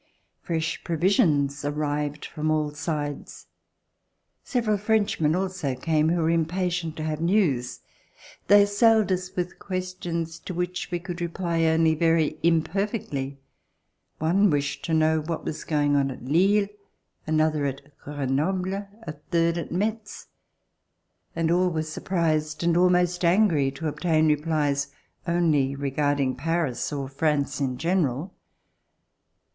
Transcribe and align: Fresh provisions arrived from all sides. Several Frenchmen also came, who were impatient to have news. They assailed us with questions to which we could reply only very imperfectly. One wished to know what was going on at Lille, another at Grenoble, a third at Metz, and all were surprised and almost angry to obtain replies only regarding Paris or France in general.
Fresh 0.41 0.83
provisions 0.83 1.63
arrived 1.63 2.25
from 2.25 2.49
all 2.49 2.71
sides. 2.71 3.45
Several 4.43 4.75
Frenchmen 4.79 5.35
also 5.35 5.75
came, 5.75 6.09
who 6.09 6.21
were 6.23 6.29
impatient 6.31 6.97
to 6.97 7.03
have 7.03 7.21
news. 7.21 7.81
They 8.47 8.63
assailed 8.63 9.11
us 9.11 9.35
with 9.35 9.59
questions 9.59 10.39
to 10.39 10.55
which 10.55 10.89
we 10.89 10.97
could 10.97 11.21
reply 11.21 11.65
only 11.65 11.93
very 11.93 12.39
imperfectly. 12.41 13.37
One 14.17 14.49
wished 14.49 14.83
to 14.85 14.95
know 14.95 15.21
what 15.21 15.45
was 15.45 15.63
going 15.63 15.95
on 15.95 16.09
at 16.09 16.23
Lille, 16.25 16.69
another 17.27 17.65
at 17.67 17.95
Grenoble, 17.99 18.73
a 19.03 19.11
third 19.29 19.59
at 19.59 19.71
Metz, 19.71 20.29
and 21.35 21.51
all 21.51 21.69
were 21.69 21.83
surprised 21.83 22.63
and 22.63 22.75
almost 22.75 23.23
angry 23.23 23.69
to 23.69 23.87
obtain 23.87 24.29
replies 24.29 24.87
only 25.27 25.75
regarding 25.75 26.35
Paris 26.37 26.91
or 26.91 27.07
France 27.07 27.59
in 27.61 27.77
general. 27.77 28.33